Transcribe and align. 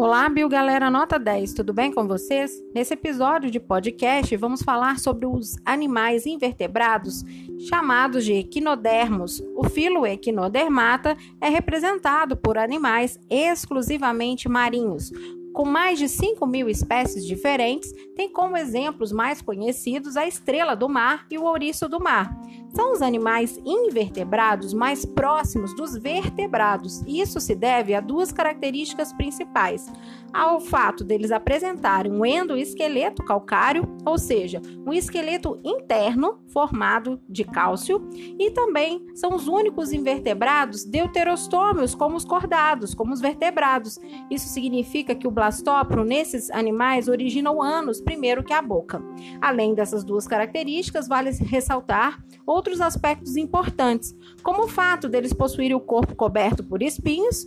Olá, 0.00 0.28
Bio 0.28 0.48
Galera 0.48 0.92
Nota 0.92 1.18
10, 1.18 1.54
tudo 1.54 1.74
bem 1.74 1.92
com 1.92 2.06
vocês? 2.06 2.52
Nesse 2.72 2.94
episódio 2.94 3.50
de 3.50 3.58
podcast, 3.58 4.36
vamos 4.36 4.62
falar 4.62 5.00
sobre 5.00 5.26
os 5.26 5.56
animais 5.64 6.24
invertebrados 6.24 7.24
chamados 7.68 8.24
de 8.24 8.34
equinodermos. 8.34 9.42
O 9.56 9.68
filo 9.68 10.06
Equinodermata 10.06 11.16
é 11.40 11.48
representado 11.48 12.36
por 12.36 12.56
animais 12.56 13.18
exclusivamente 13.28 14.48
marinhos, 14.48 15.10
com 15.58 15.64
mais 15.64 15.98
de 15.98 16.08
5 16.08 16.46
mil 16.46 16.68
espécies 16.68 17.26
diferentes, 17.26 17.92
tem 18.14 18.32
como 18.32 18.56
exemplos 18.56 19.10
mais 19.10 19.42
conhecidos 19.42 20.16
a 20.16 20.24
estrela 20.24 20.76
do 20.76 20.88
mar 20.88 21.26
e 21.28 21.36
o 21.36 21.42
ouriço 21.42 21.88
do 21.88 21.98
mar. 21.98 22.30
São 22.74 22.92
os 22.92 23.02
animais 23.02 23.58
invertebrados 23.64 24.72
mais 24.72 25.04
próximos 25.04 25.74
dos 25.74 25.96
vertebrados. 25.96 27.02
Isso 27.08 27.40
se 27.40 27.56
deve 27.56 27.92
a 27.92 28.00
duas 28.00 28.30
características 28.30 29.12
principais: 29.14 29.90
ao 30.32 30.60
fato 30.60 31.02
deles 31.02 31.32
apresentarem 31.32 32.12
um 32.12 32.24
endoesqueleto 32.24 33.24
calcário, 33.24 33.88
ou 34.04 34.18
seja, 34.18 34.60
um 34.86 34.92
esqueleto 34.92 35.58
interno 35.64 36.38
formado 36.52 37.20
de 37.28 37.42
cálcio, 37.44 38.06
e 38.12 38.50
também 38.50 39.06
são 39.14 39.34
os 39.34 39.48
únicos 39.48 39.92
invertebrados 39.92 40.84
deuterostômios, 40.84 41.94
como 41.94 42.16
os 42.16 42.24
cordados, 42.24 42.94
como 42.94 43.12
os 43.12 43.20
vertebrados. 43.20 43.98
Isso 44.30 44.48
significa 44.48 45.14
que 45.14 45.26
o 45.26 45.32
blastóporo 45.48 46.04
nesses 46.04 46.50
animais 46.50 47.08
origina 47.08 47.50
o 47.50 47.62
ânus 47.62 48.02
primeiro 48.02 48.44
que 48.44 48.52
a 48.52 48.60
boca. 48.60 49.02
Além 49.40 49.74
dessas 49.74 50.04
duas 50.04 50.28
características, 50.28 51.08
vale 51.08 51.30
ressaltar 51.30 52.22
outros 52.46 52.82
aspectos 52.82 53.34
importantes, 53.36 54.14
como 54.42 54.64
o 54.64 54.68
fato 54.68 55.08
deles 55.08 55.32
possuírem 55.32 55.74
o 55.74 55.80
corpo 55.80 56.14
coberto 56.14 56.62
por 56.62 56.82
espinhos, 56.82 57.46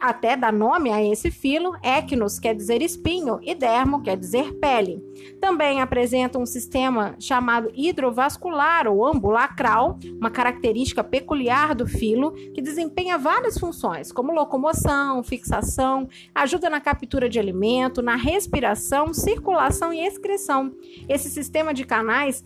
até 0.00 0.36
dá 0.36 0.50
nome 0.50 0.90
a 0.90 1.02
esse 1.02 1.30
filo, 1.30 1.74
equnos 1.82 2.38
quer 2.38 2.54
dizer 2.54 2.82
espinho 2.82 3.38
e 3.42 3.54
dermo 3.54 4.02
quer 4.02 4.16
dizer 4.16 4.54
pele. 4.54 5.02
Também 5.40 5.80
apresenta 5.80 6.38
um 6.38 6.46
sistema 6.46 7.14
chamado 7.18 7.70
hidrovascular 7.74 8.86
ou 8.86 9.06
ambulacral, 9.06 9.98
uma 10.18 10.30
característica 10.30 11.02
peculiar 11.02 11.74
do 11.74 11.86
filo 11.86 12.32
que 12.54 12.62
desempenha 12.62 13.18
várias 13.18 13.58
funções, 13.58 14.12
como 14.12 14.32
locomoção, 14.32 15.22
fixação, 15.22 16.08
ajuda 16.34 16.70
na 16.70 16.80
captura 16.80 17.28
de 17.28 17.38
alimento, 17.38 18.02
na 18.02 18.16
respiração, 18.16 19.12
circulação 19.12 19.92
e 19.92 20.00
excreção. 20.00 20.72
Esse 21.08 21.28
sistema 21.28 21.72
de 21.74 21.84
canais 21.84 22.44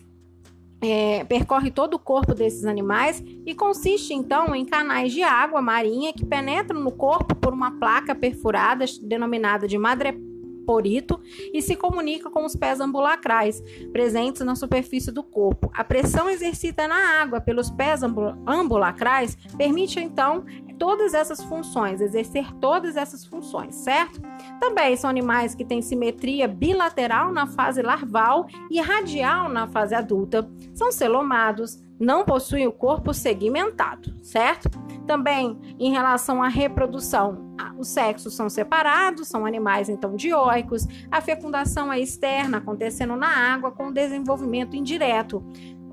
é, 0.83 1.23
percorre 1.23 1.71
todo 1.71 1.95
o 1.95 1.99
corpo 1.99 2.33
desses 2.33 2.65
animais 2.65 3.23
e 3.45 3.55
consiste 3.55 4.13
então 4.13 4.53
em 4.53 4.65
canais 4.65 5.13
de 5.13 5.23
água 5.23 5.61
marinha 5.61 6.13
que 6.13 6.25
penetram 6.25 6.81
no 6.81 6.91
corpo 6.91 7.35
por 7.35 7.53
uma 7.53 7.71
placa 7.79 8.13
perfurada 8.13 8.85
denominada 9.01 9.67
de 9.67 9.77
madreporito 9.77 11.19
e 11.53 11.61
se 11.61 11.75
comunica 11.75 12.29
com 12.29 12.45
os 12.45 12.55
pés 12.55 12.79
ambulacrais 12.79 13.61
presentes 13.91 14.41
na 14.41 14.55
superfície 14.55 15.11
do 15.11 15.23
corpo. 15.23 15.69
A 15.73 15.83
pressão 15.83 16.29
exercida 16.29 16.87
na 16.87 17.21
água 17.21 17.41
pelos 17.41 17.69
pés 17.69 18.01
ambulacrais 18.03 19.37
permite 19.57 19.99
então 19.99 20.45
todas 20.83 21.13
essas 21.13 21.41
funções, 21.41 22.01
exercer 22.01 22.53
todas 22.55 22.97
essas 22.97 23.23
funções, 23.23 23.73
certo? 23.73 24.21
Também 24.59 24.97
são 24.97 25.09
animais 25.09 25.55
que 25.55 25.63
têm 25.63 25.81
simetria 25.81 26.45
bilateral 26.45 27.31
na 27.31 27.47
fase 27.47 27.81
larval 27.81 28.47
e 28.69 28.81
radial 28.81 29.47
na 29.47 29.65
fase 29.65 29.95
adulta. 29.95 30.45
São 30.75 30.91
celomados, 30.91 31.81
não 31.97 32.25
possuem 32.25 32.67
o 32.67 32.71
corpo 32.73 33.13
segmentado, 33.13 34.13
certo? 34.21 34.69
Também 35.07 35.57
em 35.79 35.89
relação 35.89 36.43
à 36.43 36.49
reprodução, 36.49 37.55
os 37.77 37.87
sexos 37.87 38.35
são 38.35 38.49
separados, 38.49 39.29
são 39.29 39.45
animais 39.45 39.87
então 39.87 40.17
dioicos. 40.17 40.85
A 41.09 41.21
fecundação 41.21 41.93
é 41.93 41.99
externa, 42.01 42.57
acontecendo 42.57 43.15
na 43.15 43.53
água 43.53 43.71
com 43.71 43.89
desenvolvimento 43.89 44.75
indireto 44.75 45.41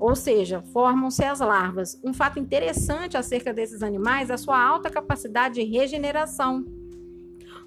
ou 0.01 0.15
seja, 0.15 0.63
formam-se 0.73 1.23
as 1.23 1.39
larvas. 1.39 2.01
Um 2.03 2.11
fato 2.11 2.39
interessante 2.39 3.15
acerca 3.15 3.53
desses 3.53 3.83
animais 3.83 4.31
é 4.31 4.33
a 4.33 4.37
sua 4.37 4.59
alta 4.59 4.89
capacidade 4.89 5.55
de 5.55 5.63
regeneração. 5.63 6.65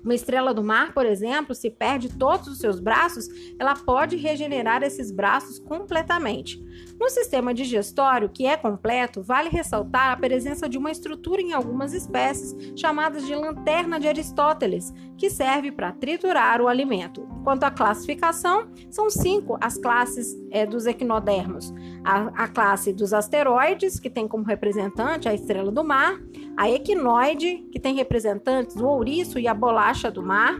Uma 0.02 0.14
estrela 0.14 0.52
do 0.52 0.62
mar, 0.62 0.92
por 0.92 1.06
exemplo, 1.06 1.54
se 1.54 1.70
perde 1.70 2.08
todos 2.10 2.48
os 2.48 2.58
seus 2.58 2.80
braços, 2.80 3.28
ela 3.56 3.74
pode 3.74 4.16
regenerar 4.16 4.82
esses 4.82 5.12
braços 5.12 5.60
completamente. 5.60 6.60
No 7.00 7.08
sistema 7.08 7.54
digestório, 7.54 8.28
que 8.28 8.44
é 8.44 8.56
completo, 8.56 9.22
vale 9.22 9.48
ressaltar 9.48 10.10
a 10.10 10.16
presença 10.16 10.68
de 10.68 10.76
uma 10.76 10.90
estrutura 10.90 11.40
em 11.40 11.52
algumas 11.52 11.94
espécies 11.94 12.54
chamada 12.78 13.20
de 13.20 13.34
lanterna 13.34 13.98
de 13.98 14.08
Aristóteles, 14.08 14.92
que 15.16 15.30
serve 15.30 15.70
para 15.70 15.92
triturar 15.92 16.60
o 16.60 16.66
alimento. 16.66 17.26
Quanto 17.44 17.64
à 17.64 17.70
classificação, 17.70 18.68
são 18.90 19.10
cinco 19.10 19.58
as 19.60 19.76
classes 19.76 20.34
é, 20.50 20.64
dos 20.64 20.86
equinodermos: 20.86 21.74
a, 22.02 22.44
a 22.44 22.48
classe 22.48 22.90
dos 22.90 23.12
asteroides, 23.12 24.00
que 24.00 24.08
tem 24.08 24.26
como 24.26 24.44
representante 24.44 25.28
a 25.28 25.34
estrela 25.34 25.70
do 25.70 25.84
mar, 25.84 26.18
a 26.56 26.70
equinoide, 26.70 27.66
que 27.70 27.78
tem 27.78 27.94
representantes 27.94 28.76
o 28.76 28.86
ouriço 28.86 29.38
e 29.38 29.46
a 29.46 29.52
bolacha 29.52 30.10
do 30.10 30.22
mar, 30.22 30.56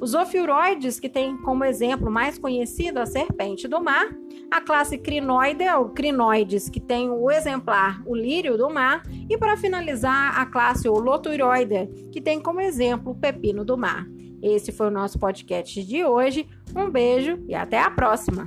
os 0.00 0.14
ofiuroides, 0.14 1.00
que 1.00 1.08
tem 1.08 1.36
como 1.38 1.64
exemplo 1.64 2.10
mais 2.10 2.38
conhecido 2.38 2.98
a 2.98 3.06
serpente 3.06 3.66
do 3.66 3.82
mar, 3.82 4.08
a 4.50 4.60
classe 4.60 4.96
crinoide, 4.96 5.68
ou 5.68 5.88
crinoides, 5.88 6.68
que 6.68 6.80
tem 6.80 7.10
o 7.10 7.28
exemplar 7.28 8.02
o 8.06 8.14
lírio 8.14 8.56
do 8.56 8.70
mar, 8.70 9.02
e 9.28 9.36
para 9.36 9.56
finalizar, 9.56 10.38
a 10.38 10.46
classe 10.46 10.88
holoturoide, 10.88 11.88
que 12.12 12.20
tem 12.20 12.40
como 12.40 12.60
exemplo 12.60 13.12
o 13.12 13.16
pepino 13.16 13.64
do 13.64 13.76
mar. 13.76 14.06
Esse 14.42 14.72
foi 14.72 14.86
o 14.86 14.90
nosso 14.90 15.18
podcast 15.18 15.82
de 15.84 16.04
hoje. 16.04 16.48
Um 16.74 16.90
beijo 16.90 17.42
e 17.48 17.54
até 17.54 17.80
a 17.80 17.90
próxima! 17.90 18.46